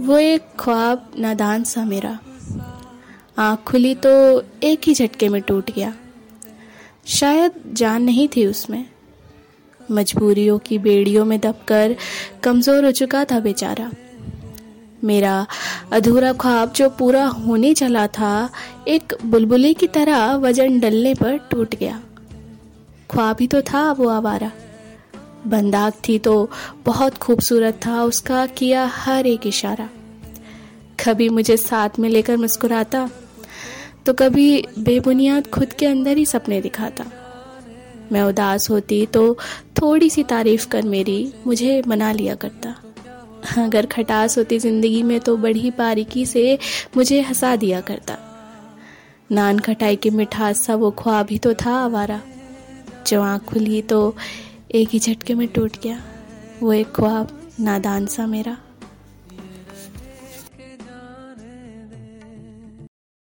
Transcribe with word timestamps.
वो 0.00 0.18
एक 0.18 0.42
ख्वाब 0.58 1.10
नादान 1.18 1.64
सा 1.64 1.84
मेरा। 1.84 2.18
आँख 3.38 3.58
खुली 3.58 3.94
तो 3.94 4.10
एक 4.62 4.80
ही 4.84 4.94
झटके 4.94 5.28
में 5.28 5.42
टूट 5.42 5.70
गया। 5.70 5.94
शायद 7.06 7.52
जान 7.72 8.02
नहीं 8.02 8.28
थी 8.28 8.46
उसमें। 8.46 8.84
मजबूरियों 9.90 10.58
की 10.58 10.78
बेड़ियों 10.78 11.24
में 11.24 11.40
दबकर 11.40 11.96
कमज़ोर 12.42 12.84
हो 12.84 12.90
चुका 12.90 13.24
था 13.24 13.40
बेचारा। 13.40 13.90
मेरा 15.04 15.46
अधूरा 15.92 16.32
ख्वाब 16.32 16.72
जो 16.72 16.88
पूरा 16.90 17.26
होने 17.26 17.74
चला 17.74 18.06
था, 18.06 18.50
एक 18.88 19.14
बुलबुले 19.24 19.74
की 19.74 19.86
तरह 19.86 20.34
वज़न 20.36 20.80
डलने 20.80 21.14
पर 21.14 21.36
टूट 21.36 21.74
गया। 21.74 22.00
ख्वाब 23.10 23.36
ही 23.40 23.46
तो 23.46 23.62
था 23.62 23.92
वो 23.92 24.08
आवारा। 24.08 24.50
बंदाग 25.46 25.92
थी 26.08 26.18
तो 26.18 26.50
बहुत 26.86 27.18
खूबसूरत 27.18 27.80
था। 27.86 28.02
उसका 28.02 28.44
किया 28.48 28.84
हर 28.94 29.26
एक 29.26 29.46
इशारा। 29.46 29.88
कभी 30.98 31.28
मुझे 31.28 31.56
साथ 31.56 31.98
में 31.98 32.08
लेकर 32.08 32.36
मुस्कुराता 32.36 33.08
तो 34.06 34.12
कभी 34.12 34.64
बेबुनियाद 34.78 35.46
खुद 35.46 35.72
के 35.72 35.86
अंदर 35.86 36.16
ही 36.16 36.24
सपने 36.26 36.60
दिखाता। 36.60 37.04
मैं 38.12 38.22
उदास 38.22 38.68
होती 38.70 39.04
तो 39.06 39.34
थोड़ी 39.80 40.10
सी 40.10 40.22
तारीफ़ 40.24 40.66
कर 40.68 40.82
मेरी, 40.84 41.32
मुझे 41.46 41.82
मना 41.88 42.12
लिया 42.12 42.34
करता। 42.34 42.74
अगर 43.58 43.86
खटास 43.86 44.36
होती 44.38 44.58
ज़िंदगी 44.58 45.02
में 45.02 45.18
तो 45.20 45.36
बड़ी 45.36 45.70
बारीकी 45.78 46.26
से 46.26 46.58
मुझे 46.96 47.20
हंसा 47.20 47.54
दिया 47.56 47.80
करता। 47.80 48.16
नान 49.30 49.58
खटाई 49.58 49.96
की 49.96 50.10
मिठास, 50.10 50.60
सा 50.60 50.74
वो 50.74 50.90
ख्वाब 50.90 51.26
ही 51.30 51.38
तो 51.38 51.54
था 51.56 51.74
आवारा। 51.74 52.20
जो 53.06 53.22
आँख 53.22 53.44
खुली 53.44 53.82
तो 53.82 54.14
एक 54.74 54.88
ही 54.88 54.98
झटके 54.98 55.34
में 55.34 55.48
टूट 55.48 55.72
गया। 55.82 56.02
वो 56.62 56.72
एक 56.72 56.86
ख्वाब 56.86 57.52
नादान 57.60 58.06
सा 58.06 58.26
मेरा। 58.26 58.58